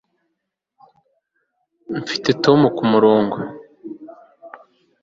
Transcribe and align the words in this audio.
mfite 1.99 2.29
tom 2.43 2.59
kumurongo 2.77 3.37